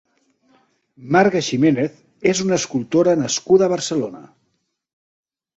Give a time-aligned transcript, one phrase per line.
[1.15, 1.99] Marga Ximenez
[2.31, 4.27] és una escultora nascuda a Barcelona.